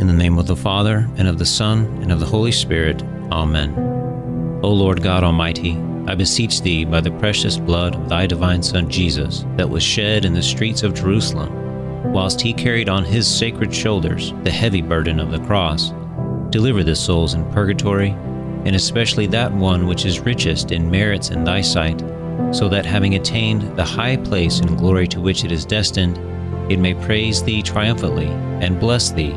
[0.00, 3.02] In the name of the Father, and of the Son, and of the Holy Spirit.
[3.30, 3.74] Amen.
[4.62, 5.76] O Lord God Almighty,
[6.06, 10.24] I beseech thee by the precious blood of thy divine Son Jesus, that was shed
[10.24, 15.20] in the streets of Jerusalem, whilst he carried on his sacred shoulders the heavy burden
[15.20, 15.92] of the cross,
[16.48, 18.12] deliver the souls in purgatory,
[18.64, 22.00] and especially that one which is richest in merits in thy sight,
[22.52, 26.16] so that having attained the high place and glory to which it is destined,
[26.72, 28.28] it may praise thee triumphantly
[28.62, 29.36] and bless thee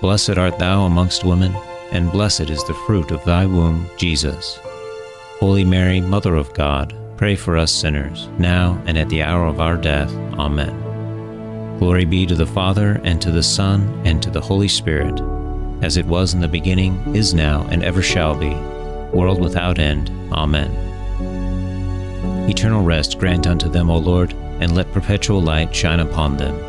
[0.00, 1.52] Blessed art thou amongst women,
[1.90, 4.60] and blessed is the fruit of thy womb, Jesus.
[5.40, 9.60] Holy Mary, Mother of God, pray for us sinners, now and at the hour of
[9.60, 10.12] our death.
[10.38, 11.78] Amen.
[11.80, 15.20] Glory be to the Father, and to the Son, and to the Holy Spirit,
[15.82, 18.54] as it was in the beginning, is now, and ever shall be,
[19.12, 20.10] world without end.
[20.32, 20.70] Amen.
[22.48, 26.67] Eternal rest grant unto them, O Lord, and let perpetual light shine upon them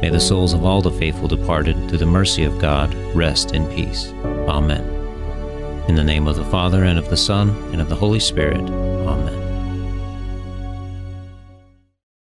[0.00, 3.66] May the souls of all the faithful departed, through the mercy of God, rest in
[3.66, 4.12] peace.
[4.48, 4.84] Amen.
[5.88, 8.60] In the name of the Father, and of the Son, and of the Holy Spirit.